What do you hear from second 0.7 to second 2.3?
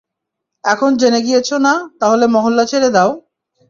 এখন জেনে গিয়েছো না, তাহলে